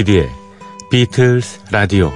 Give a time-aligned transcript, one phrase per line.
[0.00, 0.30] 조피디의
[0.90, 2.10] 비틀스 라디오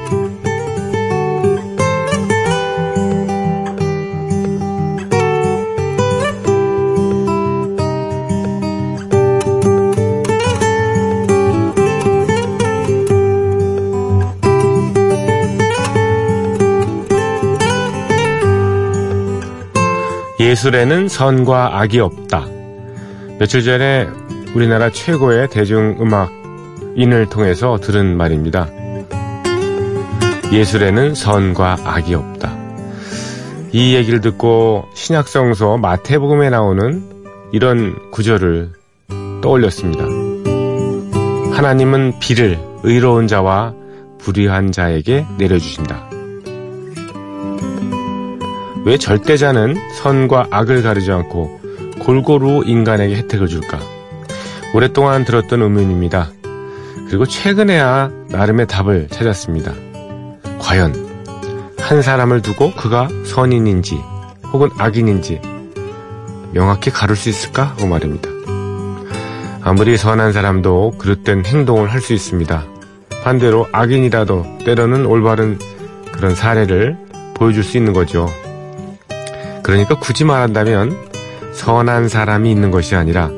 [20.41, 22.47] 예술에는 선과 악이 없다.
[23.39, 24.06] 며칠 전에
[24.55, 26.44] 우리나라 최고의 대중음악
[26.97, 28.69] 인을 통해서 들은 말입니다.
[30.53, 32.56] 예술에는 선과 악이 없다.
[33.73, 37.03] 이 얘기를 듣고 신약성서 마태복음에 나오는
[37.53, 38.72] 이런 구절을
[39.42, 40.05] 떠올렸습니다.
[41.56, 43.75] 하나님은 비를 의로운 자와
[44.19, 46.09] 불의한 자에게 내려주신다.
[48.84, 51.61] 왜 절대자는 선과 악을 가리지 않고
[52.00, 53.78] 골고루 인간에게 혜택을 줄까?
[54.75, 56.31] 오랫동안 들었던 의문입니다.
[57.15, 59.73] 그리고 최근에야 나름의 답을 찾았습니다.
[60.59, 60.93] 과연
[61.79, 64.03] 한 사람을 두고 그가 선인인지
[64.53, 65.41] 혹은 악인인지
[66.51, 68.29] 명확히 가를 수 있을까 하고 말입니다.
[69.62, 72.65] 아무리 선한 사람도 그릇된 행동을 할 수 있습니다.
[73.23, 75.61] 반대로 악인이라도 때로는 올바른
[76.11, 76.97] 그런 사례를
[77.34, 78.28] 보여줄 수 있는 거죠.
[79.62, 80.97] 그러니까 굳이 말한다면
[81.53, 83.31] 선한 사람이 있는 것이 아니라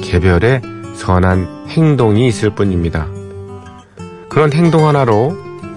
[0.00, 0.62] 개별의
[0.94, 3.08] 선한 행동이 있을 뿐입니다.
[4.34, 5.32] 그런 행동 하나로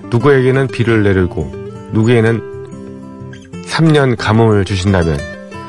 [0.09, 1.52] 누구에게는 비를 내리고
[1.91, 2.42] 누구에게는
[3.67, 5.20] 3년 감옥을 주신다면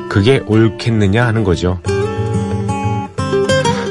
[0.09, 1.81] 그게 옳겠느냐 하는 거죠.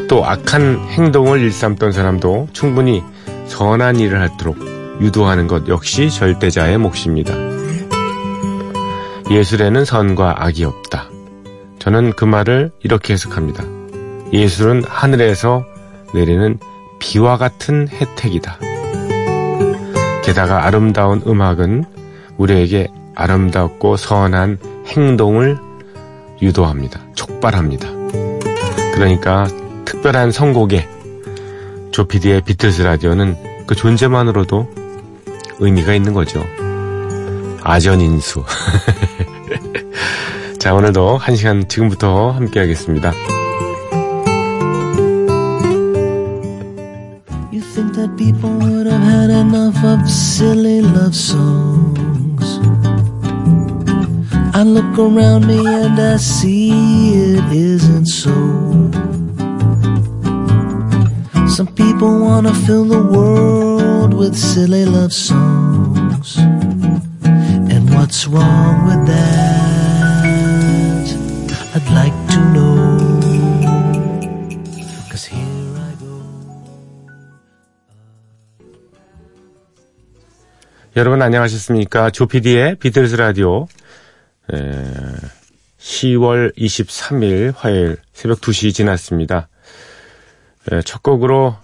[0.10, 3.04] 또 악한 행동을 일삼던 사람도 충분히
[3.46, 4.58] 선한 일을 하도록
[5.00, 7.36] 유도하는 것 역시 절대자의 몫입니다.
[9.30, 11.08] 예술에는 선과 악이 없다.
[11.78, 13.64] 저는 그 말을 이렇게 해석합니다.
[14.34, 15.66] 예술은 하늘에서
[16.16, 16.58] 내리는
[16.98, 18.58] 비와 같은 혜택이다.
[20.28, 21.86] 게다가 아름다운 음악은
[22.36, 24.58] 우리에게 아름답고 선한
[24.88, 25.58] 행동을
[26.42, 27.00] 유도합니다.
[27.16, 27.88] 촉발합니다.
[28.94, 29.48] 그러니까
[29.86, 30.86] 특별한 선곡에
[31.92, 34.70] 조피디의 비틀스 라디오는 그 존재만으로도
[35.60, 36.44] 의미가 있는 거죠.
[37.64, 38.44] 아전인수.
[40.60, 43.14] 자, 오늘도 한 시간 지금부터 함께 하겠습니다.
[48.18, 52.60] People would have had enough of silly love songs?
[54.56, 58.34] I look around me and I see it isn't so.
[61.48, 66.38] Some people wanna fill the world with silly love songs.
[67.74, 70.26] And what's wrong with that?
[71.76, 72.77] I'd like to know.
[80.98, 82.10] 여러분 안녕하셨습니까?
[82.10, 83.68] 조피디의 비틀스 라디오.
[84.52, 84.58] 에,
[85.78, 89.48] 10월 23일 화요일 새벽 2시 지났습니다.
[90.72, 91.56] 에, 첫 곡으로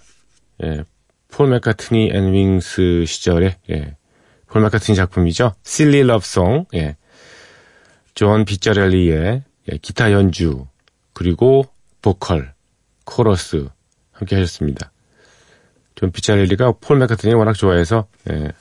[0.62, 0.84] 에,
[1.32, 3.96] 폴 맥카트니 앤 윙스 시절에 예,
[4.46, 5.54] 폴 맥카트니 작품이죠.
[5.64, 6.96] Silly Love Song 예,
[8.14, 10.68] 존 피자렐리의 예, 기타 연주
[11.12, 11.66] 그리고
[12.02, 12.54] 보컬
[13.04, 13.66] 코러스
[14.12, 14.92] 함께 하셨습니다.
[15.96, 18.52] 존 피자렐리가 폴 맥카트니 워낙 좋아해서 예,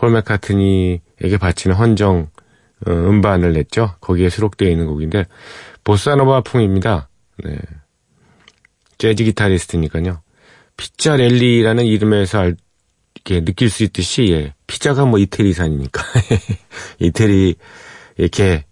[0.00, 2.30] 폴 맥카트니에게 바치는 헌정
[2.86, 3.96] 어, 음반을 냈죠.
[4.00, 5.26] 거기에 수록되어 있는 곡인데
[5.84, 7.10] 보사노바 풍입니다.
[7.44, 7.58] 네.
[8.96, 10.22] 재즈 기타리스트니까요.
[10.78, 12.56] 피자렐리라는 이름에서 알,
[13.14, 16.02] 이렇게 느낄 수 있듯이 예, 피자가 뭐 이태리산이니까
[16.98, 17.56] 이태리
[18.16, 18.64] 이렇게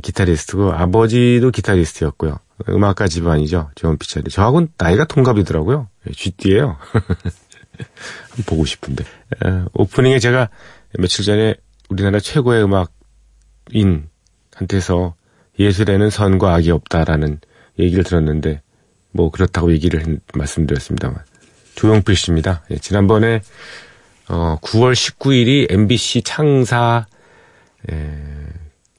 [0.00, 2.38] 기타리스트고 아버지도 기타리스트였고요.
[2.68, 3.70] 음악가 집안이죠.
[3.74, 4.30] 존 피자렐리.
[4.30, 5.88] 저하고는 나이가 동갑이더라고요.
[6.06, 6.76] 예, 쥐띠예요.
[8.46, 9.04] 보고 싶은데.
[9.04, 10.48] 에, 오프닝에 제가
[10.98, 11.54] 며칠 전에
[11.88, 14.08] 우리나라 최고의 음악인
[14.54, 15.14] 한테서
[15.58, 17.40] 예술에는 선과 악이 없다라는
[17.78, 18.62] 얘기를 들었는데
[19.12, 21.18] 뭐 그렇다고 얘기를 말씀드렸습니다만
[21.74, 22.64] 조용필 씨입니다.
[22.70, 23.40] 예, 지난번에
[24.28, 27.06] 어, 9월 19일이 MBC 창사
[27.90, 28.46] 예,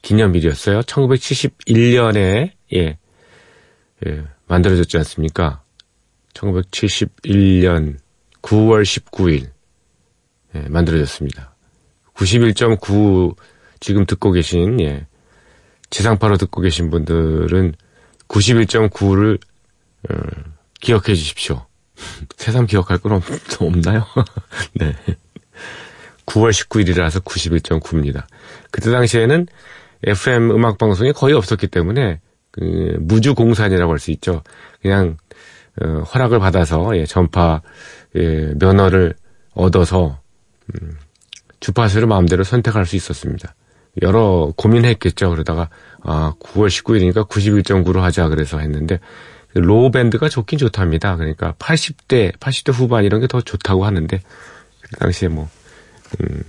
[0.02, 0.82] 기념일이었어요.
[0.82, 2.98] 1971년에 예,
[4.06, 5.62] 예, 만들어졌지 않습니까?
[6.34, 7.98] 1971년
[8.42, 9.50] 9월 19일
[10.56, 11.57] 예, 만들어졌습니다.
[12.18, 13.36] 91.9
[13.80, 15.06] 지금 듣고 계신 예,
[15.90, 17.74] 지상파로 듣고 계신 분들은
[18.28, 19.40] 91.9를
[20.10, 20.16] 어,
[20.82, 21.66] 기억해 주십시오.
[22.38, 23.24] 새삼 기억할 건 없,
[23.62, 24.06] 없나요?
[24.74, 24.96] 네.
[26.26, 28.26] 9월 19일이라서 91.9입니다.
[28.72, 29.48] 그때 당시에는
[30.04, 32.20] FM 음악 방송이 거의 없었기 때문에
[32.52, 34.44] 그 무주 공산이라고 할 수 있죠.
[34.82, 35.18] 그냥
[35.82, 37.62] 어, 허락을 받아서 예, 전파
[38.16, 39.14] 예, 면허를
[39.54, 40.20] 얻어서
[40.74, 40.98] 음,
[41.60, 43.56] 주파수를 마음대로 선택할 수 있었습니다.
[44.02, 45.30] 여러 고민했겠죠.
[45.32, 45.70] 그러다가
[46.04, 49.00] 아 9월 19일이니까 91.9로 하자 그래서 했는데
[49.50, 51.16] 그 low band가 좋긴 좋답니다.
[51.16, 54.22] 그러니까 80대 80대 후반 이런 게 더 좋다고 하는데
[54.82, 55.50] 그 당시에 뭐
[56.22, 56.44] 음,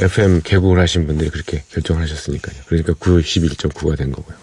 [0.00, 2.62] FM 개국을 하신 분들이 그렇게 결정을 하셨으니까요.
[2.66, 4.36] 그러니까 91.9가 된 거고요.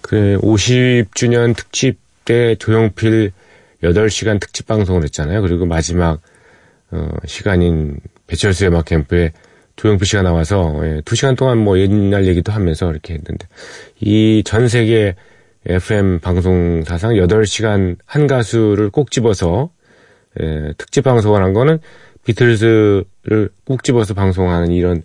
[0.00, 3.32] 그 50주년 특집 때 조용필
[3.82, 5.42] 8시간 특집 방송을 했잖아요.
[5.42, 6.20] 그리고 마지막
[6.90, 9.32] 어, 시간인 배철수의 음악 캠프에
[9.76, 13.46] 조용필 씨가 나와서 예, 2시간 동안 뭐 옛날 얘기도 하면서 이렇게 했는데
[14.00, 15.16] 이 전 세계
[15.64, 19.70] FM 방송 사상 8시간 한 가수를 꼭 집어서
[20.40, 21.78] 예, 특집 방송을 한 거는
[22.24, 25.02] 비틀즈를 꼭 집어서 방송하는 이런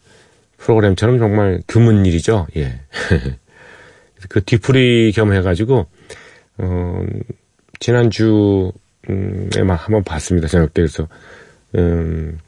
[0.58, 2.48] 프로그램처럼 정말 드문 일이죠.
[2.58, 2.82] 예.
[4.30, 5.86] 그 뒤풀이 겸 해가지고
[6.58, 7.04] 어,
[7.80, 8.72] 지난주에
[9.66, 10.48] 막 한번 봤습니다.
[10.48, 11.08] 저녁 때 그래서
[11.76, 12.40] 음,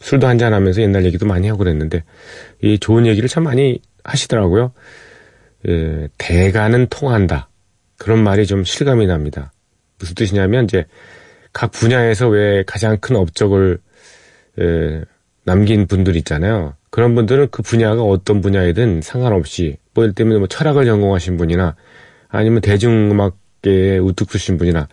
[0.00, 2.04] 술도 한잔 하면서 옛날 얘기도 많이 하고 그랬는데
[2.62, 4.72] 이 좋은 얘기를 참 많이 하시더라고요.
[5.68, 7.48] 예, 대가는 통한다.
[7.96, 9.52] 그런 말이 좀 실감이 납니다.
[9.98, 10.86] 무슨 뜻이냐면 이제
[11.52, 13.78] 각 분야에서 왜 가장 큰 업적을
[14.60, 15.02] 에,
[15.44, 16.74] 남긴 분들 있잖아요.
[16.90, 21.74] 그런 분들은 그 분야가 어떤 분야이든 상관없이 뭐 예를 들면 뭐 철학을 전공하신 분이나
[22.28, 24.88] 아니면 대중음악 계에 우뚝 서신 분이나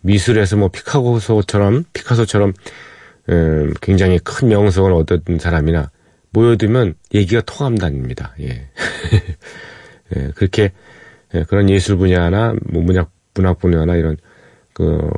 [0.00, 2.52] 미술에서 뭐 피카소처럼 피카소처럼
[3.28, 5.90] 에, 굉장히 큰 명성을 얻은 사람이나
[6.30, 8.34] 모여들면 얘기가 통한답니다.
[8.40, 8.68] 예.
[10.16, 10.72] 예, 그렇게
[11.34, 14.16] 예, 그런 예술 분야나 뭐 문학 문학 분야나 이런
[14.72, 15.10] 그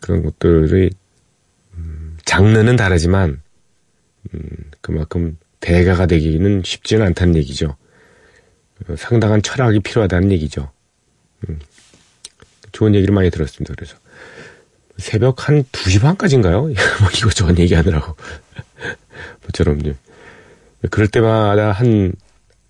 [0.00, 0.90] 그런 것들이
[2.24, 3.42] 장르는 다르지만
[4.32, 4.40] 음,
[4.80, 7.76] 그만큼 대가가 되기는 쉽지는 않다는 얘기죠.
[8.88, 10.70] 어, 상당한 철학이 필요하다는 얘기죠.
[12.72, 13.74] 음, 좋은 얘기를 많이 들었습니다.
[13.76, 13.96] 그래서
[14.98, 16.62] 새벽 한 2시 반까지인가요?
[16.62, 16.72] 뭐
[17.16, 18.16] 이것저것 얘기하느라고.
[19.42, 19.80] 뭐처럼
[20.90, 22.12] 그럴 때마다 한,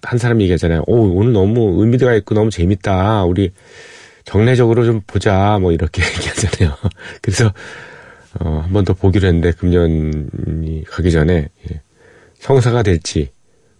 [0.02, 0.84] 한 사람이 얘기하잖아요.
[0.86, 3.24] 오, 오늘 너무 의미가 있고 너무 재밌다.
[3.24, 3.52] 우리
[4.24, 5.58] 정례적으로 좀 보자.
[5.60, 6.76] 뭐 이렇게 얘기하잖아요.
[7.20, 7.52] 그래서
[8.40, 11.80] 어, 한 번 더 보기로 했는데 금년이 가기 전에 예.
[12.40, 13.30] 성사가 될지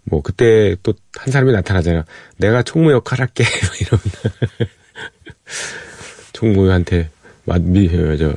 [0.03, 2.03] 뭐 그때 또 한 사람이 나타나잖아요.
[2.37, 3.43] 내가 총무 역할 할게
[3.81, 4.03] 이러면
[6.33, 7.09] 총무한테
[7.45, 8.35] 맞미 저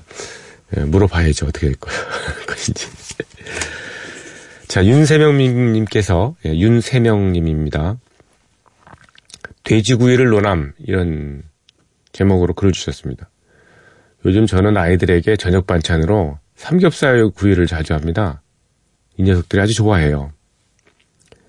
[0.76, 1.76] 예, 물어봐야죠 어떻게 될
[2.46, 2.86] 것인지.
[4.68, 7.98] 자 윤세명님께서 예, 윤세명님입니다.
[9.64, 11.42] 돼지구이를 논함 이런
[12.12, 13.30] 제목으로 글을 주셨습니다.
[14.24, 18.42] 요즘 저는 아이들에게 저녁 반찬으로 삼겹살 구이를 자주 합니다.
[19.16, 20.32] 이 녀석들이 아주 좋아해요.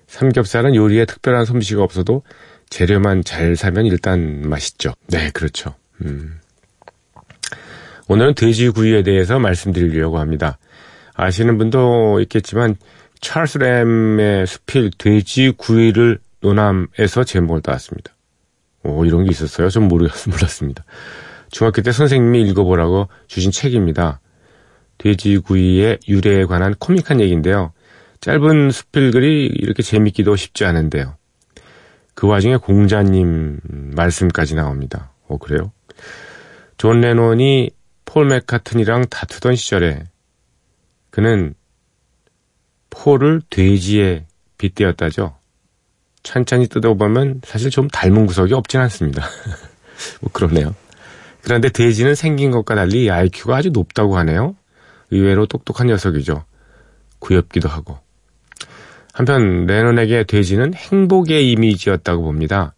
[0.06, 2.22] 삼겹살은 요리에 특별한 솜씨가 없어도
[2.70, 4.94] 재료만 잘 사면 일단 맛있죠.
[5.08, 5.74] 네, 그렇죠.
[6.04, 6.38] 음.
[8.08, 10.58] 오늘은 돼지구이에 대해서 말씀드리려고 합니다.
[11.14, 12.76] 아시는 분도 있겠지만
[13.20, 18.14] 찰스 램의 수필 돼지구이를 노남에서 제목을 따왔습니다.
[18.84, 19.68] 오, 이런 게 있었어요?
[19.68, 20.84] 좀 모르, 몰랐습니다.
[21.50, 24.20] 중학교 때 선생님이 읽어보라고 주신 책입니다.
[24.98, 27.72] 돼지구이의 유래에 관한 코믹한 얘기인데요.
[28.20, 31.16] 짧은 수필글이 이렇게 재밌기도 쉽지 않은데요.
[32.14, 33.60] 그 와중에 공자님
[33.94, 35.12] 말씀까지 나옵니다.
[35.28, 35.72] 어, 그래요?
[36.76, 37.70] 존 레논이
[38.04, 40.04] 폴 맥카트니랑 다투던 시절에
[41.10, 41.54] 그는
[42.90, 44.26] 폴을 돼지에
[44.56, 45.36] 빗대었다죠.
[46.22, 49.26] 찬찬히 뜯어보면 사실 좀 닮은 구석이 없진 않습니다.
[50.20, 50.74] 뭐 그러네요.
[51.42, 54.56] 그런데 돼지는 생긴 것과 달리 IQ가 아주 높다고 하네요.
[55.10, 56.44] 의외로 똑똑한 녀석이죠.
[57.18, 57.98] 구엽기도 하고.
[59.12, 62.74] 한편 레논에게 돼지는 행복의 이미지였다고 봅니다.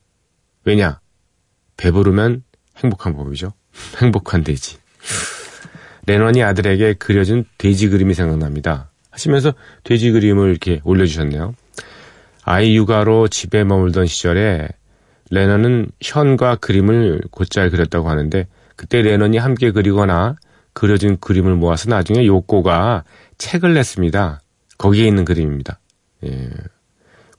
[0.65, 1.01] 왜냐?
[1.77, 2.45] 배부르면
[2.83, 3.53] 행복한 법이죠.
[4.01, 4.79] 행복한 돼지.
[6.07, 8.91] 레논이 아들에게 그려준 돼지 그림이 생각납니다.
[9.11, 9.53] 하시면서
[9.85, 11.55] 돼지 그림을 이렇게 올려주셨네요.
[12.45, 14.69] 아이 육아로 집에 머물던 시절에
[15.31, 18.47] 레논은 션과 그림을 곧잘 그렸다고 하는데
[18.77, 20.37] 그때 레논이 함께 그리거나
[20.73, 23.05] 그려진 그림을 모아서 나중에 요코가
[23.39, 24.41] 책을 냈습니다.
[24.79, 25.79] 거기에 있는 그림입니다.
[26.25, 26.51] 예.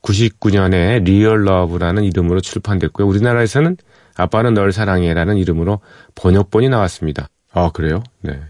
[0.02, 3.06] 99년에 Real Love라는 이름으로 출판됐고요.
[3.06, 3.76] 우리나라에서는
[4.16, 5.80] 아빠는 널 사랑해라는 이름으로
[6.14, 7.28] 번역본이 나왔습니다.
[7.52, 8.02] 아, 그래요?
[8.20, 8.40] 네.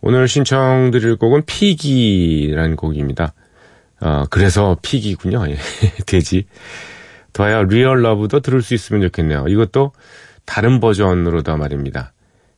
[0.00, 3.34] 오늘 신청드릴 곡은 Piggy라는 곡입니다.
[4.00, 5.44] 어, 그래서 Piggy군요.
[5.48, 5.56] 예.
[6.06, 6.46] 돼지.
[7.32, 9.46] 더하여 Real Love도 들을 수 있으면 좋겠네요.
[9.48, 9.92] 이것도
[10.46, 12.12] 다른 버전으로다 말입니다.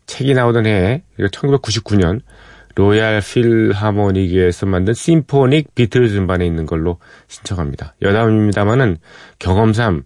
[0.06, 2.20] 책이 나오던 해에 1999년
[2.74, 7.94] 로얄 필하모닉에서 만든 Symphonic Beatles 음반에 있는 걸로 신청합니다.
[8.00, 8.96] 여담입니다만은
[9.38, 10.04] 경험상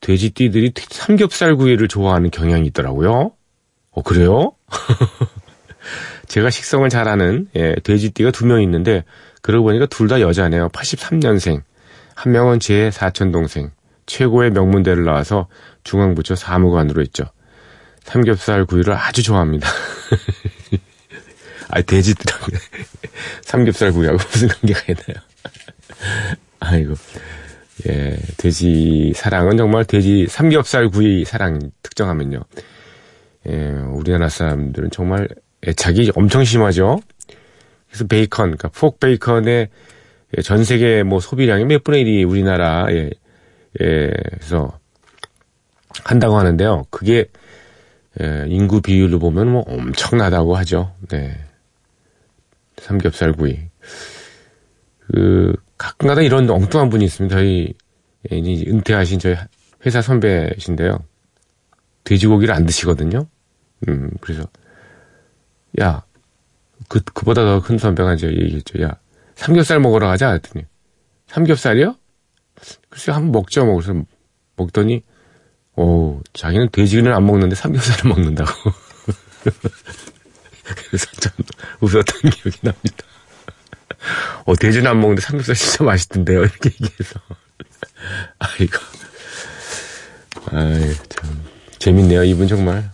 [0.00, 3.32] 돼지띠들이 삼겹살 구이를 좋아하는 경향이 있더라고요.
[3.90, 4.52] 어 그래요?
[6.28, 9.04] 제가 식성을 잘 아는 예, 돼지띠가 두 명 있는데
[9.42, 10.68] 그러고 보니까 둘 다 여자네요.
[10.70, 11.62] 83년생.
[12.14, 13.70] 한 명은 제 사촌 동생.
[14.06, 15.48] 최고의 명문대를 나와서
[15.84, 17.24] 중앙부처 사무관으로 있죠.
[18.04, 19.68] 삼겹살 구이를 아주 좋아합니다.
[21.70, 22.38] 아, 돼지띠랑
[23.42, 25.22] 삼겹살 구이하고 무슨 관계가 있나요?
[26.60, 26.94] 아이고.
[27.86, 32.40] 예, 돼지 사랑은 정말 돼지 삼겹살 구이 사랑 특정하면요.
[33.48, 35.28] 예, 우리나라 사람들은 정말
[35.66, 37.00] 애착이 엄청 심하죠.
[37.88, 39.68] 그래서 베이컨, 그러니까 폭 베이컨의
[40.42, 43.10] 전 세계 뭐 소비량이 몇 분의 1이 우리나라에
[43.80, 44.78] 예, 그래서
[46.04, 46.86] 한다고 하는데요.
[46.90, 47.26] 그게
[48.20, 50.92] 예, 인구 비율로 보면 뭐 엄청나다고 하죠.
[51.08, 51.36] 네.
[52.76, 53.58] 삼겹살 구이.
[55.06, 57.36] 그 가끔가다 이런 엉뚱한 분이 있습니다.
[57.36, 57.72] 저희
[58.30, 59.36] 예, 은퇴하신 저희
[59.86, 60.98] 회사 선배신데요.
[62.04, 63.26] 돼지고기를 안 드시거든요.
[63.88, 64.44] 음, 그래서
[65.80, 66.02] 야,
[66.88, 68.82] 그, 그보다 더 큰 선배가 이제 얘기했죠.
[68.82, 68.98] 야,
[69.36, 70.30] 삼겹살 먹으러 가자.
[70.32, 70.64] 했더니,
[71.28, 71.94] 삼겹살이요?
[72.88, 73.64] 글쎄, 한번 먹죠.
[73.66, 73.94] 먹어서
[74.56, 75.04] 먹더니,
[75.76, 78.50] 오, 자기는 돼지는 안 먹는데 삼겹살을 먹는다고.
[80.64, 81.32] 그래서 좀
[81.80, 83.04] 웃었던 기억이 납니다.
[84.44, 86.40] 어, 돼지는 안 먹는데 삼겹살 진짜 맛있던데요.
[86.40, 87.20] 이렇게 얘기해서.
[88.38, 88.78] 아이고.
[90.52, 91.42] 아이, 참.
[91.78, 92.24] 재밌네요.
[92.24, 92.90] 이분 정말.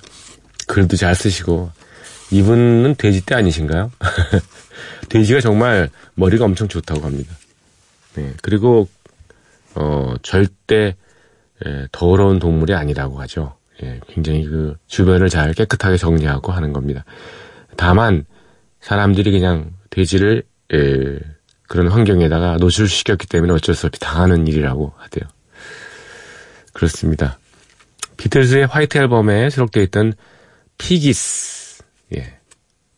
[0.67, 1.71] 글도 잘 쓰시고.
[2.31, 3.93] 이분은 돼지떼 아니신가요?
[5.09, 7.35] 돼지가 정말 머리가 엄청 좋다고 합니다.
[8.15, 8.89] 네, 그리고
[9.75, 10.97] 어 절대
[11.67, 13.57] 예, 더러운 동물이 아니라고 하죠.
[13.83, 17.05] 예, 굉장히 그 주변을 잘 깨끗하게 정리하고 하는 겁니다.
[17.77, 18.25] 다만
[18.81, 21.19] 사람들이 그냥 돼지를 예,
[21.69, 25.29] 그런 환경에다가 노출시켰기 때문에 어쩔 수 없이 당하는 일이라고 하대요.
[26.73, 27.39] 그렇습니다.
[28.17, 30.15] 비틀즈의 화이트 앨범에 수록되어 있던
[30.79, 31.83] Piggies
[32.17, 32.39] 예,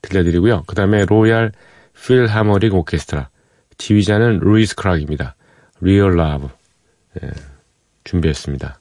[0.02, 0.64] 들려드리고요.
[0.66, 1.52] 그 다음에 로얄
[1.94, 3.30] 필하모닉 오케스트라
[3.78, 5.34] 지휘자는 루이스 크락입니다.
[5.80, 6.48] Real Love
[7.22, 7.30] 예,
[8.04, 8.80] 준비했습니다.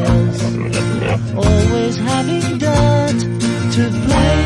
[0.00, 0.42] Worse.
[1.34, 3.20] Always having dirt
[3.74, 4.38] to play.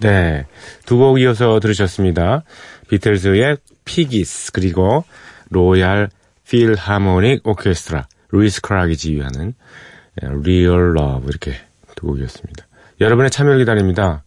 [0.00, 0.46] 네.
[0.86, 2.42] 두 곡 이어서 들으셨습니다.
[2.88, 5.04] 비틀즈의 Piggies, 그리고
[5.50, 6.08] 로얄
[6.48, 9.52] 필하모닉 오케스트라, 루이스 크락이 지휘하는
[10.42, 11.54] Real Love 이렇게
[11.96, 12.66] 두 곡이었습니다.
[13.00, 14.24] 여러분의 참여를 기다립니다.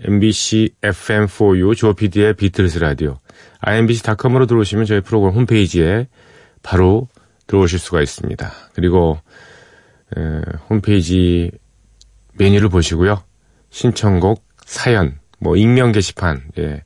[0.00, 3.18] MBC FM4U 조PD의 비틀즈 라디오
[3.60, 6.08] imbc.com으로 들어오시면 저희 프로그램 홈페이지에
[6.62, 7.08] 바로
[7.46, 8.52] 들어오실 수가 있습니다.
[8.74, 9.18] 그리고
[10.16, 10.20] 에,
[10.68, 11.50] 홈페이지
[12.34, 13.22] 메뉴를 보시고요.
[13.70, 16.82] 신청곡, 사연, 뭐 익명 게시판, 예,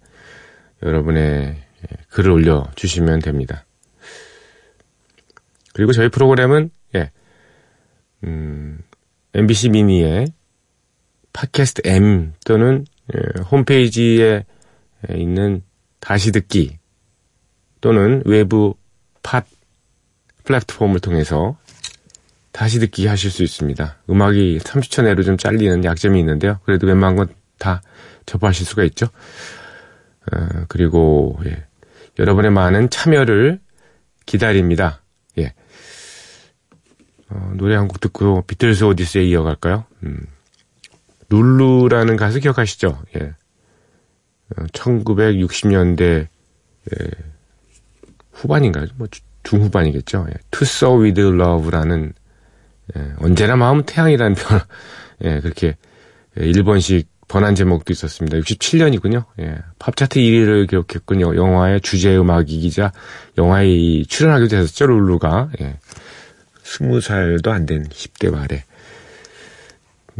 [0.82, 1.56] 여러분의
[2.10, 3.64] 글을 올려 주시면 됩니다.
[5.74, 7.10] 그리고 저희 프로그램은 예,
[8.24, 8.80] 음,
[9.34, 10.32] MBC 미니의
[11.32, 12.84] 팟캐스트 M 또는
[13.14, 14.44] 예, 홈페이지에
[15.10, 15.62] 있는
[16.00, 16.78] 다시 듣기
[17.80, 18.74] 또는 외부
[19.22, 19.42] 팟
[20.44, 21.56] 플랫폼을 통해서
[22.52, 23.98] 다시 듣기 하실 수 있습니다.
[24.10, 26.58] 음악이 30초 내로 좀 잘리는 약점이 있는데요.
[26.64, 27.82] 그래도 웬만한 건 다
[28.26, 29.06] 접하실 수가 있죠.
[30.32, 31.64] 어, 그리고 예,
[32.18, 33.60] 여러분의 많은 참여를
[34.26, 35.02] 기다립니다.
[35.38, 35.54] 예.
[37.30, 39.84] 어, 노래 한 곡 듣고 비틀스 오디세이 이어갈까요?
[40.04, 40.20] 음.
[41.30, 43.02] 룰루라는 가수 기억하시죠?
[43.20, 43.32] 예.
[44.72, 46.02] 1960년대
[46.90, 47.08] 예,
[48.32, 48.86] 후반인가요?
[48.96, 49.06] 뭐
[49.42, 50.26] 중후반이겠죠.
[50.30, 50.34] 예.
[50.50, 52.12] To Sir With Love라는
[52.96, 54.60] 예, 언제나 마음은 태양이라는 편,
[55.24, 55.76] 예, 그렇게
[56.36, 58.38] 일본식 번안 제목도 있었습니다.
[58.38, 59.24] 67년이군요.
[59.40, 61.36] 예, 팝차트 1위를 기록했군요.
[61.36, 62.92] 영화의 주제 음악이기자
[63.36, 64.86] 영화에 출연하기도 했었죠.
[64.86, 65.76] 룰루가 예,
[66.64, 68.64] 20살도 안 된 10대 말에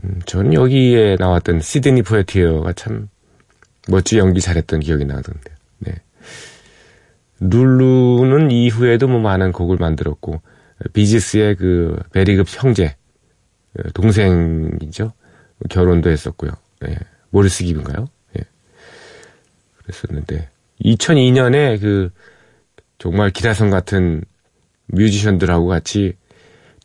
[0.05, 3.09] 음, 저는 여기에 나왔던 시드니 포에티어가 참
[3.89, 5.53] 멋지 연기 잘했던 기억이 나던데.
[5.79, 5.95] 네.
[7.41, 10.41] 룰루는 이후에도 뭐 많은 곡을 만들었고
[10.93, 12.97] 비지스의 그 배리 깁 형제
[13.79, 15.13] 어, 동생이죠.
[15.71, 16.53] 결혼도 했었고요.
[16.87, 16.97] 예.
[17.31, 18.09] 모리스 깁인가요?
[18.39, 18.43] 예.
[19.79, 20.49] 그랬었는데
[20.85, 22.11] 2002년에 그
[22.99, 24.23] 정말 기타성 같은
[24.87, 26.15] 뮤지션들하고 같이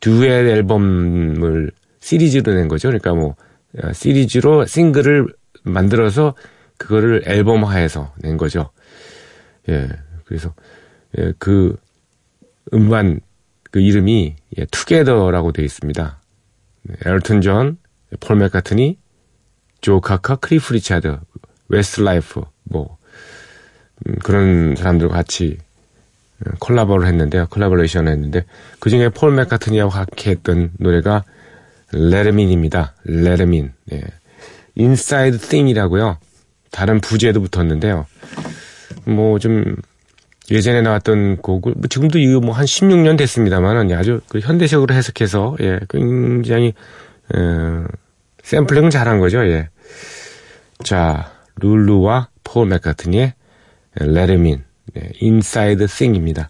[0.02, 1.72] 듀엣 앨범을
[2.04, 2.90] 시리즈로 낸 거죠.
[2.90, 3.36] 그러니까 뭐
[3.82, 5.28] 어, 시리즈로 싱글을
[5.64, 6.36] 만들어서
[6.78, 8.72] 그거를 앨범화해서 낸 거죠.
[9.70, 9.88] 예.
[10.26, 10.54] 그래서
[11.18, 11.78] 예, 그
[12.74, 13.22] 음반
[13.72, 16.22] 그 이름이 예, 투게더라고 되어 있습니다.
[16.84, 17.78] 네, 엘튼 존,
[18.20, 18.98] 폴 맥카트니,
[19.80, 21.18] 조 카커, 클리프 리차드,
[21.70, 22.98] 웨스트 라이프 뭐
[24.06, 25.58] 음, 그런 사람들과 같이
[26.46, 27.48] 어, 콜라보를 했는데요.
[27.50, 28.44] 콜라보레이션을 했는데
[28.80, 31.24] 그 중에 폴 맥카트니하고 함께 했던 노래가
[31.94, 32.96] 레르민입니다.
[33.06, 33.74] 레르민.
[33.86, 34.02] 네.
[34.76, 36.18] Inside Thing이라고요.
[36.72, 38.06] 다른 부제도 붙었는데요.
[39.06, 39.76] 뭐 좀
[40.52, 45.80] 예전에 나왔던 곡을 뭐 지금도 이거 뭐 한 16년 됐습니다만은 아주 그 현대적으로 해석해서 예
[45.90, 46.74] 굉장히
[47.34, 47.86] 어,
[48.44, 49.46] 샘플링 잘한 거죠.
[49.48, 49.70] 예.
[50.84, 51.32] 자
[51.62, 53.34] 룰루와 폴 맥카트니의
[53.96, 56.50] 레르민 네, 인사이드 띵입니다.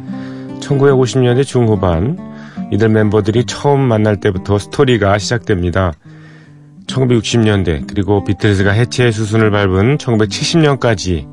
[0.61, 2.17] 1950년대 중후반
[2.71, 5.93] 이들 멤버들이 처음 만날 때부터 스토리가 시작됩니다.
[6.87, 11.27] 1960년대 그리고 비틀즈가 해체 수순을 밟은 1970년까지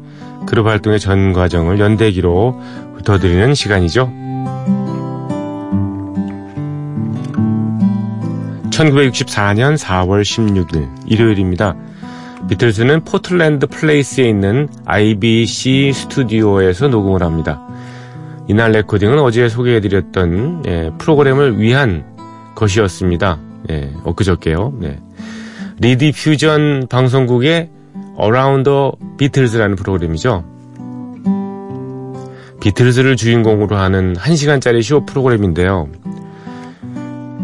[0.46, 2.60] 그룹 활동의 전 과정을 연대기로
[2.96, 4.10] 훑어드리는 시간이죠.
[8.70, 11.74] 1964년 4월 16일 일요일입니다.
[12.48, 17.67] 비틀즈는 포틀랜드 플레이스에 있는 IBC 스튜디오에서 녹음을 합니다.
[18.48, 22.04] 이날 레코딩은 어제 소개해드렸던 예, 프로그램을 위한
[22.54, 23.38] 것이었습니다.
[23.70, 24.72] 예, 엊그저께요.
[24.80, 24.98] 네.
[25.80, 27.68] 리디퓨전 방송국의
[28.16, 28.70] Around
[29.18, 30.44] 비틀즈라는 프로그램이죠.
[32.60, 35.88] 비틀즈를 주인공으로 하는 1시간짜리 쇼 프로그램인데요.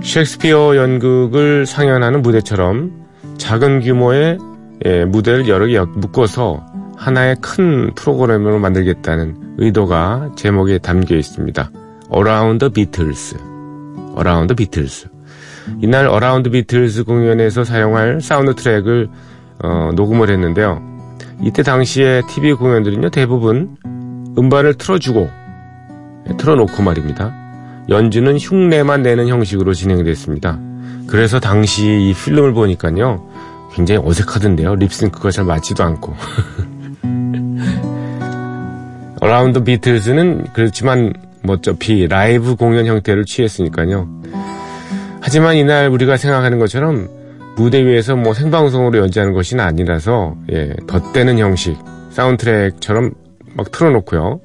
[0.03, 2.93] 셰익스피어 연극을 상연하는 무대처럼
[3.37, 4.38] 작은 규모의
[4.87, 6.64] 예, 무대를 여러 개 묶어서
[7.05, 11.71] 하나의 큰 프로그램으로 만들겠다는 의도가 제목에 담겨 있습니다.
[12.73, 13.37] Beatles.
[14.17, 15.09] Around the Beatles.
[15.83, 16.09] 이날
[16.45, 19.11] the Beatles 공연에서 사용할 사운드 트랙을
[19.62, 20.83] 어, 녹음을 했는데요.
[21.43, 23.77] 이때 당시에 TV 공연들은요 대부분
[24.38, 25.29] 음반을 틀어주고
[26.31, 27.35] 예, 틀어놓고 말입니다.
[27.90, 30.59] 연주는 흉내만 내는 형식으로 진행됐습니다.
[31.07, 33.29] 그래서 당시 이 필름을 보니까요
[33.75, 34.77] 굉장히 어색하던데요.
[34.77, 36.14] 립싱크가 잘 맞지도 않고.
[39.25, 44.07] Around 비틀즈는 그렇지만 뭐 어차피 라이브 공연 형태를 취했으니까요.
[45.23, 47.09] 하지만 이날 우리가 생각하는 것처럼
[47.57, 51.75] 무대 위에서 뭐 생방송으로 연주하는 것이 아니라서 예, 덧대는 형식
[52.11, 53.13] 사운드트랙처럼
[53.55, 54.41] 막 틀어놓고요.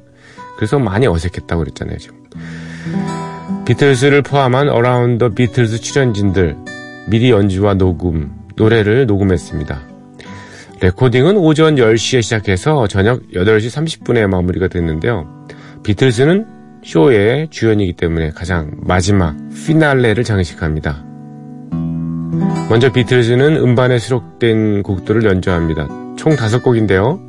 [0.55, 1.97] 그래서 많이 어색했다고 그랬잖아요.
[1.97, 2.15] 지금.
[3.65, 6.55] 비틀즈를 포함한 Around 비틀즈 출연진들
[7.07, 9.88] 미리 연주와 녹음 노래를 녹음했습니다.
[10.81, 15.27] 레코딩은 오전 10시에 시작해서 저녁 8시 30분에 마무리가 됐는데요.
[15.83, 16.45] 비틀즈는
[16.83, 21.03] 쇼의 주연이기 때문에 가장 마지막 피날레를 장식합니다.
[22.69, 25.87] 먼저 비틀즈는 음반에 수록된 곡들을 연주합니다.
[26.15, 27.19] 총 5곡인데요.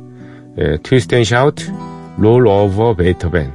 [0.59, 1.71] 예, Twist and Shout,
[2.17, 3.51] Roll Over Beethoven,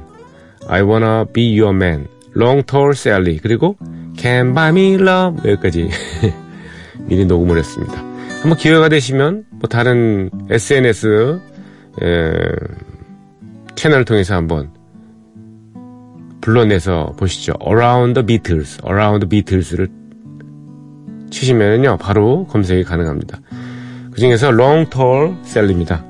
[0.67, 3.77] I Wanna Be Your Man, Long Tall Sally, 그리고
[4.17, 5.89] Can Buy Me Love 여기까지
[7.07, 8.06] 미리 녹음을 했습니다.
[8.41, 11.39] 한번 기회가 되시면 뭐 다른 SNS
[12.01, 12.31] 에,
[13.75, 14.71] 채널을 통해서 한번
[16.41, 17.53] 불러내서 보시죠.
[17.61, 19.89] Around the Beatles, Around the Beatles를
[21.29, 23.39] 치시면요 바로 검색이 가능합니다.
[24.11, 26.06] 그 중에서 Long Tall Sally입니다.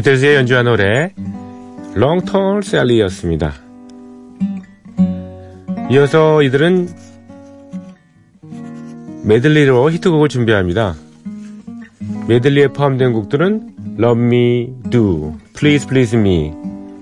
[0.00, 1.12] 비틀즈의 연주한 노래
[1.94, 3.52] Tall Sally였습니다.
[5.90, 6.88] 이어서 이들은
[9.24, 10.94] 메들리로 히트곡을 준비합니다.
[12.28, 16.52] 메들리에 포함된 곡들은 Love Me Do, Please Please Me,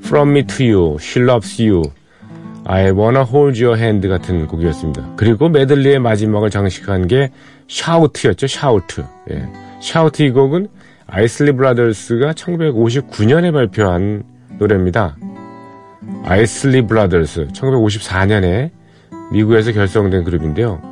[0.04, 1.82] From Me To You, She Loves You,
[2.64, 5.14] I Wanna Hold Your Hand 같은 곡이었습니다.
[5.16, 7.30] 그리고 메들리의 마지막을 장식한 게
[7.68, 8.48] 샤우트였죠.
[8.48, 9.04] 샤우트.
[9.30, 9.48] 예.
[9.80, 10.66] Shout 이 곡은
[11.10, 14.24] 아이슬리 브라더스가 1959년에 발표한
[14.58, 15.16] 노래입니다.
[16.24, 18.70] 아이슬리 브라더스 1954년에
[19.32, 20.82] 미국에서 결성된 그룹인데요.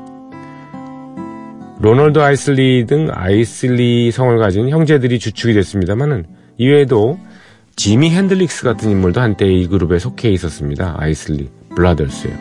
[1.81, 6.25] 로널드 아이슬리 등 아이슬리 성을 가진 형제들이 주축이 됐습니다만은
[6.57, 7.19] 이외에도
[7.77, 10.95] 지미 헨드릭스 같은 인물도 한때 이 그룹에 속해 있었습니다.
[10.97, 12.33] 아이슬리 브라더스요.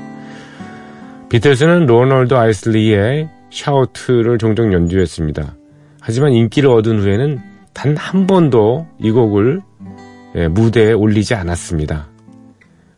[1.27, 5.55] 비틀스는 로널드 아이슬리의 Shout를 종종 연주했습니다.
[5.99, 9.61] 하지만 인기를 얻은 후에는 단 한 번도 이 곡을
[10.35, 12.07] 예, 무대에 올리지 않았습니다.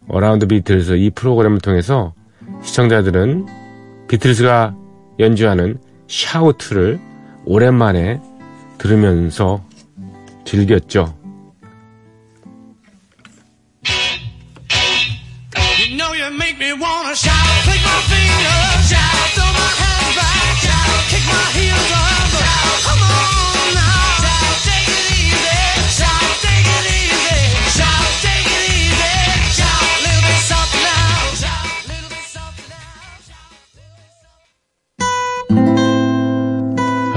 [0.07, 2.13] Around 비틀즈 이 프로그램을 통해서
[2.61, 3.45] 시청자들은
[4.07, 4.75] 비틀즈가
[5.19, 6.99] 연주하는 Shout를
[7.45, 8.21] 오랜만에
[8.77, 9.61] 들으면서
[10.45, 11.16] 즐겼죠.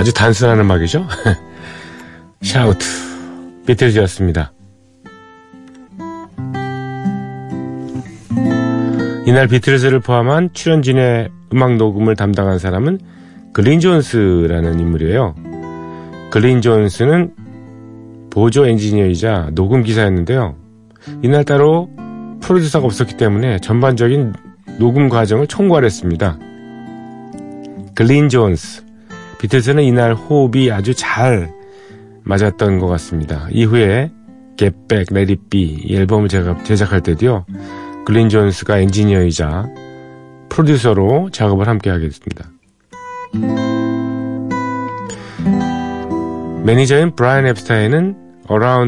[0.00, 1.06] 아주 단순한 음악이죠?
[2.40, 2.86] 샤우트
[3.66, 4.50] 비틀즈였습니다.
[9.26, 12.98] 이날 비틀즈를 포함한 출연진의 음악 녹음을 담당한 사람은
[13.52, 15.34] 글린 존스라는 인물이에요.
[16.30, 17.34] 글린 존스는
[18.30, 20.56] 보조 엔지니어이자 녹음 기사였는데요.
[21.22, 21.90] 이날 따로
[22.40, 24.32] 프로듀서가 없었기 때문에 전반적인
[24.78, 26.38] 녹음 과정을 총괄했습니다.
[27.94, 28.88] 글린 존스
[29.40, 31.50] 비틀즈는 이날 호흡이 아주 잘
[32.24, 33.48] 맞았던 것 같습니다.
[33.50, 34.12] 이후에
[34.58, 37.46] Get Back, Let It Be 이 앨범을 제가 제작할 때도요.
[38.04, 39.70] 글린 존스가 엔지니어이자
[40.50, 42.50] 프로듀서로 작업을 함께 하게 됐습니다.
[46.64, 48.16] 매니저인 브라이언 엡스타인은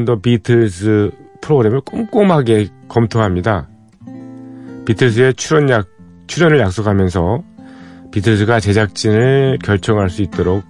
[0.05, 3.71] the Beatles 프로그램을 꼼꼼하게 검토합니다.
[4.85, 5.89] 비틀즈의 출연 약,
[6.27, 7.43] 출연을 약속하면서
[8.13, 10.63] 비틀즈가 제작진을 결정할 수 있도록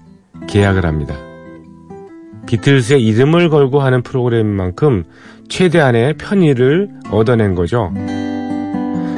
[0.48, 1.14] 계약을 합니다.
[2.46, 5.04] 비틀즈의 이름을 걸고 하는 프로그램인 만큼
[5.48, 7.92] 최대한의 편의를 얻어낸 거죠.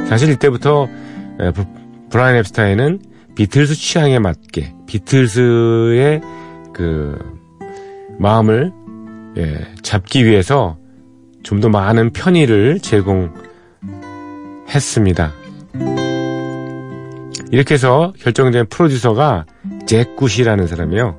[0.08, 0.88] 사실 이때부터
[2.10, 3.00] 브라이언 앱스타인은
[3.34, 6.20] 비틀즈 취향에 맞게 비틀즈의
[6.72, 7.18] 그
[8.18, 8.72] 마음을
[9.36, 10.78] 예, 잡기 위해서
[11.42, 15.32] 좀 더 많은 편의를 제공했습니다.
[17.50, 19.46] 이렇게 해서 결정된 프로듀서가
[19.86, 21.18] 잭 굿이라는 사람이에요.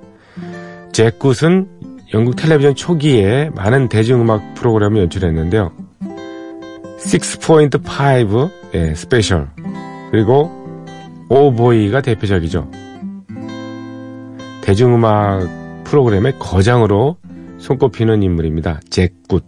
[0.91, 1.67] 잭 굿은
[2.13, 5.71] 영국 텔레비전 초기에 많은 대중음악 프로그램을 연출했는데요.
[6.97, 9.49] 6.5 예, Special
[10.11, 10.51] 그리고
[11.29, 12.69] Oh Boy가 대표적이죠.
[14.61, 17.17] 대중음악 프로그램의 거장으로
[17.59, 18.79] 손꼽히는 인물입니다.
[18.89, 19.43] 잭 굿.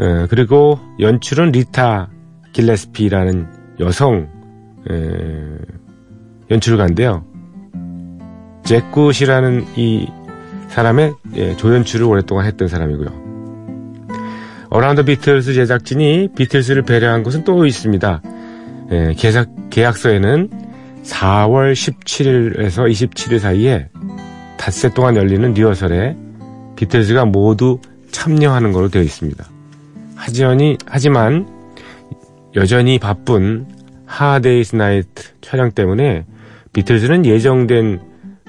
[0.00, 2.10] 예, 그리고 연출은 리타
[2.52, 3.46] 길레스피라는
[3.80, 4.39] 여성 에,
[6.50, 7.24] 연출가인데요.
[8.64, 10.08] 잭 굿이라는 이
[10.68, 13.30] 사람의 예, 조연출을 오랫동안 했던 사람이고요.
[14.70, 18.22] Around 비틀스 제작진이 비틀스를 배려한 것은 또 있습니다.
[18.92, 20.48] 예, 계약, 계약 서에는
[21.02, 23.88] 4월 17일에서 27일 사이에
[24.56, 26.16] 닷새 동안 열리는 리허설에
[26.76, 27.80] 비틀즈가 모두
[28.12, 29.44] 참여하는 것으로 되어 있습니다.
[30.14, 31.48] 하지연이, 하지만
[32.54, 33.66] 여전히 바쁜
[34.10, 36.26] Hard Day's Night 촬영 때문에
[36.72, 38.00] 비틀즈는 예정된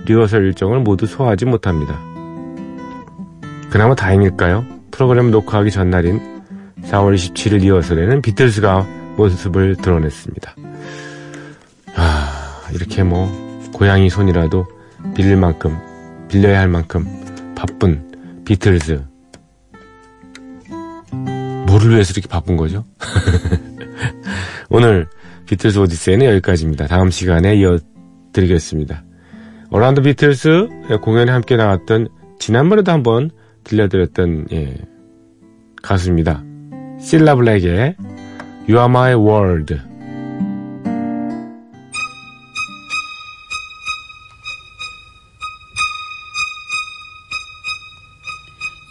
[0.06, 2.00] 리허설 일정을 모두 소화하지 못합니다.
[3.70, 4.66] 그나마 다행일까요?
[4.90, 6.20] 프로그램 녹화하기 전날인
[6.82, 10.56] 4월 27일 리허설에는 비틀스가 모습을 드러냈습니다.
[11.96, 13.30] 아, 이렇게 뭐,
[13.72, 14.66] 고양이 손이라도
[15.16, 15.78] 빌릴 만큼,
[16.28, 17.06] 빌려야 할 만큼
[17.56, 19.04] 바쁜 비틀즈.
[21.68, 22.84] 뭐를 위해서 이렇게 바쁜 거죠?
[24.70, 25.08] 오늘
[25.52, 26.88] 비틀스 오디세이는 여기까지입니다.
[26.88, 29.04] 다음 시간에 이어드리겠습니다.
[29.70, 30.70] Around Beatles
[31.02, 32.08] 공연에 함께 나왔던
[32.40, 33.32] 지난번에도 한번
[33.66, 34.78] 들려드렸던 예,
[35.84, 36.46] 가수입니다.
[37.02, 37.98] 실라 블랙의
[38.70, 39.78] You Are My World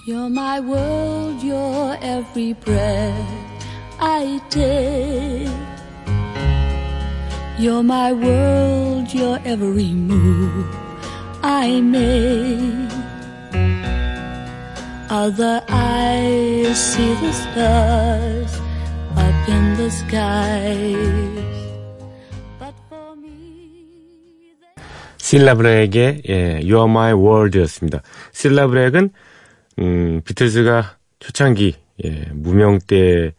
[0.06, 3.56] You're my world, you're every breath
[3.98, 5.69] I take.
[7.60, 10.64] You're my world, you're every move
[11.42, 12.88] I make.
[15.10, 18.52] Other eyes see the stars
[19.14, 21.44] up in the skies.
[22.58, 24.56] But for me,
[25.18, 28.00] 실라 브렉의 예, You Are My World였습니다.
[28.32, 29.10] 실라 브렉은
[29.80, 31.74] 음, 비틀즈가 초창기
[32.06, 33.34] 예, 무명 때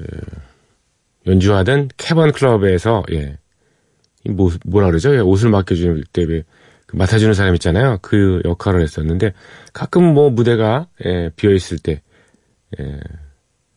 [0.00, 0.04] 어,
[1.30, 3.38] 연주하던 캐번 클럽에서 예,
[4.28, 5.14] 뭐, 뭐라 그러죠?
[5.14, 6.44] 예, 옷을 맡겨주는 때
[6.90, 7.98] 그 맡아주는 사람 있잖아요.
[8.02, 9.32] 그 역할을 했었는데
[9.72, 12.02] 가끔 뭐 무대가 예, 비어 있을 때
[12.80, 12.98] 예,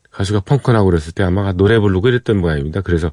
[0.10, 2.82] 가수가 펑크나고 그랬을 때 아마 노래 부르고 이랬던 모양입니다.
[2.82, 3.12] 그래서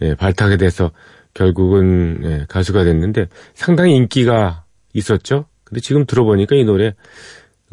[0.00, 0.92] 예, 발탁이 돼서
[1.34, 5.46] 결국은 예, 가수가 됐는데 상당히 인기가 있었죠.
[5.64, 6.94] 근데 지금 들어보니까 이 노래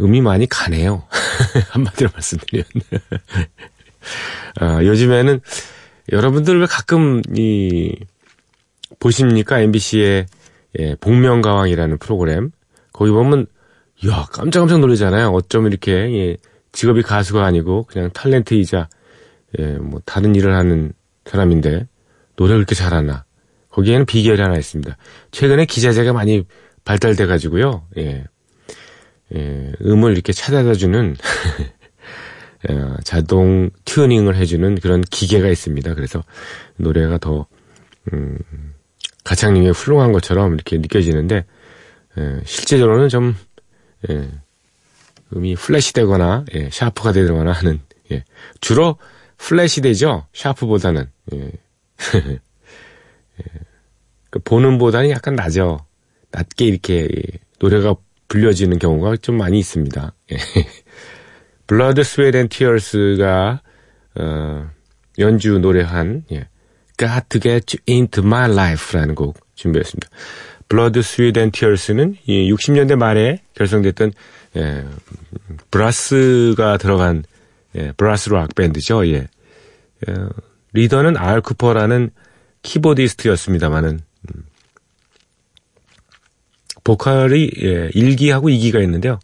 [0.01, 1.03] 음이 많이 가네요.
[1.69, 2.65] 한마디로 말씀드리면.
[4.59, 5.39] 아, 요즘에는
[6.11, 7.95] 여러분들 왜 가끔 이
[8.99, 9.59] 보십니까?
[9.59, 10.25] MBC의
[10.79, 12.51] 예, 복면가왕이라는 프로그램.
[12.93, 13.47] 거기 보면
[14.07, 15.29] 야 깜짝깜짝 놀라잖아요.
[15.29, 16.37] 어쩜 이렇게 예,
[16.71, 18.87] 직업이 가수가 아니고 그냥 탤런트이자
[19.59, 20.93] 예, 뭐 다른 일을 하는
[21.25, 21.87] 사람인데
[22.35, 23.25] 노래를 그렇게 잘하나.
[23.69, 24.97] 거기에는 비결이 하나 있습니다.
[25.31, 26.43] 최근에 기자재가 많이
[26.85, 27.85] 발달돼 가지고요.
[27.97, 28.25] 예.
[29.35, 31.63] 예, 음을 이렇게 찾아다 주는 어,
[33.03, 35.93] 자동 튜닝을 해주는 그런 기계가 있습니다.
[35.93, 36.23] 그래서
[36.77, 37.47] 노래가 더
[38.13, 38.37] 음,
[39.23, 41.45] 가창력이 훌륭한 것처럼 이렇게 느껴지는데
[42.17, 43.35] 예, 실제적으로는 좀
[44.09, 44.29] 예,
[45.35, 47.79] 음이 플랫이 되거나 예, 샤프가 되거나 하는
[48.11, 48.23] 예,
[48.61, 48.97] 주로
[49.37, 51.51] 플랫이 되죠 샤프보다는 예.
[52.17, 52.39] 예.
[54.29, 55.85] 그 본음보다는 약간 낮죠
[56.31, 57.07] 낮게 이렇게
[57.59, 57.95] 노래가
[58.27, 60.13] 불려지는 경우가 좀 많이 있습니다.
[60.31, 60.37] 예.
[61.69, 63.61] Blood Sweat and Tears가
[64.15, 64.69] 어,
[65.19, 66.47] 연주 노래한 예.
[66.97, 70.09] Got to get you into my life라는 곡 준비했습니다.
[70.67, 71.01] Blood
[71.51, 74.13] Tears는 이 60년대 말에 결성됐던
[74.57, 74.83] 예,
[75.69, 77.23] 브라스가 들어간
[77.75, 79.07] 예, brass rock 밴드죠.
[79.07, 79.27] 예.
[80.07, 80.29] 어,
[80.73, 82.09] 리더는 알 쿠퍼라는
[82.63, 84.43] keyboardist였습니다만은 음,
[86.83, 89.19] 보컬이 예, 1기하고 2기가 있는데요.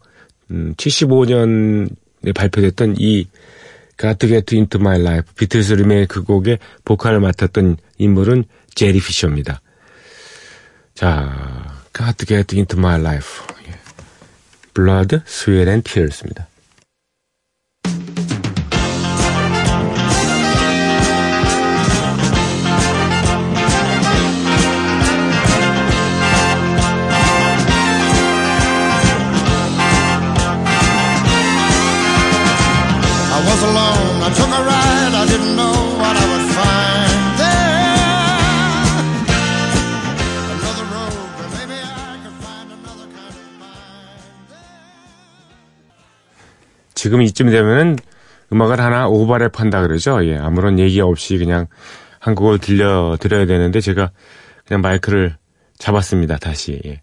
[0.52, 3.26] 음, 75년에 발표됐던 이
[4.18, 9.60] to Get Into My Life 비틀스 리메이크 곡의 보컬을 맡았던 인물은 제리 피셔입니다.
[10.94, 11.82] 자,
[12.56, 13.72] Into My Life 예.
[14.74, 16.46] Blood, Sweat and Tears입니다.
[47.06, 47.98] 지금 이쯤 되면은
[48.52, 50.24] 음악을 하나 오버랩 한다 그러죠.
[50.26, 51.68] 예, 아무런 얘기 없이 그냥
[52.18, 54.10] 한 곡을 들려 드려야 되는데 제가
[54.66, 55.36] 그냥 마이크를
[55.78, 56.38] 잡았습니다.
[56.38, 56.80] 다시.
[56.84, 57.02] 예.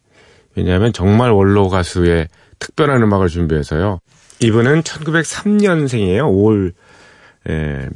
[0.55, 2.27] 왜냐하면 정말 원로 가수의
[2.59, 3.99] 특별한 음악을 준비해서요.
[4.41, 6.23] 이분은 1903년생이에요.
[6.23, 6.73] 5월
[7.49, 7.87] 예,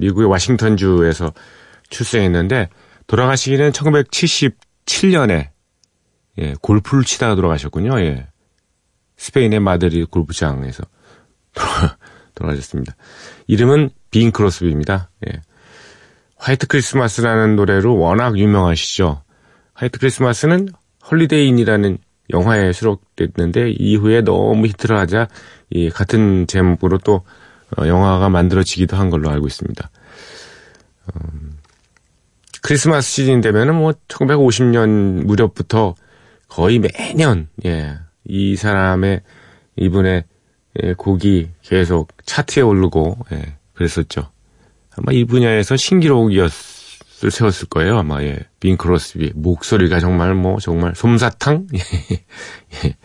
[0.00, 1.32] 미국의 와싱턴주에서
[1.90, 2.68] 출생했는데
[3.06, 5.48] 돌아가시기는 1977년에
[6.38, 8.00] 예, 골프를 치다가 돌아가셨군요.
[8.00, 8.26] 예.
[9.16, 10.84] 스페인의 마드리드 골프장에서
[12.34, 12.96] 돌아가셨습니다.
[13.46, 15.10] 이름은 빙 크로스비입니다.
[15.28, 15.42] 예.
[16.36, 19.22] White Christmas라는 노래로 워낙 유명하시죠.
[19.74, 20.68] White Christmas는
[21.10, 21.98] Holiday Inn이라는
[22.30, 25.28] 영화에 수록됐는데 이후에 너무 히트를 하자
[25.68, 27.24] 이 같은 제목으로 또
[27.78, 29.90] 어, 영화가 만들어지기도 한 걸로 알고 있습니다.
[31.14, 31.58] 음,
[32.62, 35.94] 크리스마스 시즌 되면은 뭐 1950년 무렵부터
[36.48, 39.22] 거의 매년 예, 이 사람의
[39.76, 40.24] 이분의
[40.82, 44.30] 예, 곡이 계속 차트에 오르고 예, 그랬었죠.
[44.96, 47.98] 아마 이 분야에서 신기록이었을 세웠을 거예요.
[47.98, 48.38] 아마 예.
[48.58, 51.68] 빈 크로스비 목소리가 정말 뭐 정말 솜사탕
[52.84, 52.96] 예.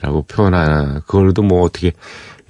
[0.00, 1.92] 라고 표현하나 그걸로도 뭐 어떻게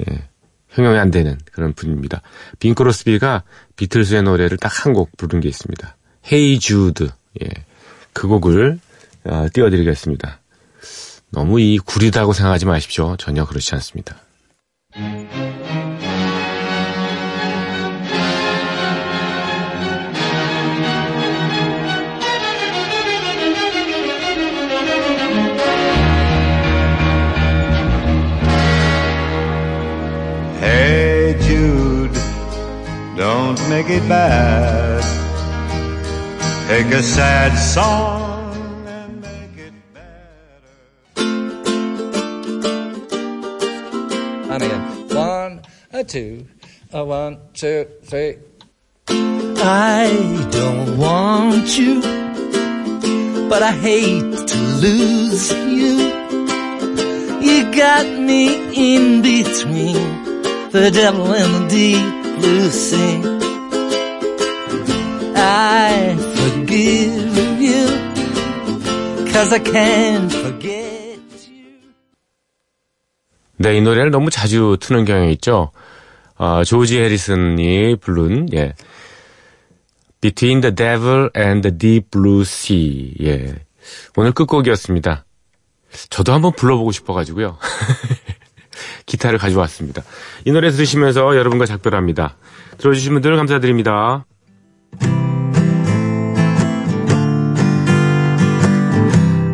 [0.09, 0.30] 예,
[0.71, 2.23] 형용이 안 되는 그런 분입니다.
[2.59, 3.43] 빈 크로스비가
[3.77, 5.97] 비틀스의 노래를 딱 한 곡 부른 게 있습니다.
[6.33, 7.09] 헤이 주드
[7.43, 7.49] 예.
[8.13, 8.79] 그 곡을
[9.25, 10.41] 어, 띄워드리겠습니다.
[11.31, 13.17] 너무 이 구리다고 생각하지 마십시오.
[13.17, 14.17] 전혀 그렇지 않습니다.
[33.21, 35.05] Don't make it bad.
[36.69, 40.73] Take a sad song and make it better.
[44.53, 44.83] And again.
[45.11, 45.61] One,
[45.93, 46.47] a two,
[46.95, 48.37] a one, two, three.
[49.09, 52.01] I don't want you,
[53.51, 55.93] but I hate to lose you.
[57.47, 60.01] You got me in between
[60.71, 62.20] the devil and the deep
[62.71, 63.21] sea.
[65.35, 67.87] I forgive you,
[69.33, 71.81] cause I can't forget you.
[73.57, 75.71] 네, 이 노래를 너무 자주 트는 경향이 있죠.
[76.37, 78.75] 어, 조지 해리슨이 부른 예.
[80.21, 83.15] Between the Devil and the Deep Blue Sea.
[83.23, 83.55] 예.
[84.17, 85.25] 오늘 끝곡이었습니다.
[86.09, 87.59] 저도 한번 불러보고 싶어가지고요.
[89.07, 90.03] 기타를 가져왔습니다.
[90.45, 92.37] 이 노래 들으시면서 여러분과 작별합니다.
[92.79, 94.25] 들어주신 분들 감사드립니다.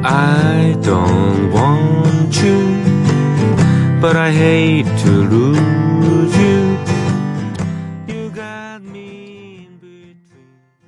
[0.05, 5.86] I don't want you, but I hate to lose